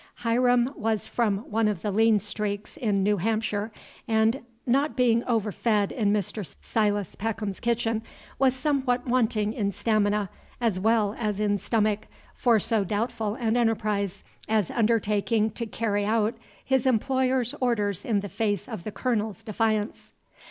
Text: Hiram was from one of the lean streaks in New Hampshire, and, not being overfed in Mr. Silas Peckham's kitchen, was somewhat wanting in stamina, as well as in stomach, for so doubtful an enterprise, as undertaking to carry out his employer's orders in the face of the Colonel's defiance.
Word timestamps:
Hiram 0.15 0.73
was 0.75 1.05
from 1.05 1.47
one 1.51 1.67
of 1.67 1.83
the 1.83 1.91
lean 1.91 2.17
streaks 2.17 2.75
in 2.75 3.03
New 3.03 3.17
Hampshire, 3.17 3.71
and, 4.07 4.41
not 4.65 4.95
being 4.97 5.23
overfed 5.25 5.91
in 5.91 6.11
Mr. 6.11 6.55
Silas 6.63 7.13
Peckham's 7.13 7.59
kitchen, 7.59 8.01
was 8.39 8.55
somewhat 8.55 9.05
wanting 9.05 9.53
in 9.53 9.71
stamina, 9.71 10.31
as 10.59 10.79
well 10.79 11.15
as 11.19 11.39
in 11.39 11.59
stomach, 11.59 12.07
for 12.33 12.59
so 12.59 12.83
doubtful 12.83 13.35
an 13.35 13.55
enterprise, 13.55 14.23
as 14.49 14.71
undertaking 14.71 15.51
to 15.51 15.67
carry 15.67 16.03
out 16.03 16.35
his 16.65 16.87
employer's 16.87 17.53
orders 17.61 18.03
in 18.03 18.21
the 18.21 18.27
face 18.29 18.67
of 18.67 18.81
the 18.81 18.91
Colonel's 18.91 19.43
defiance. 19.43 20.13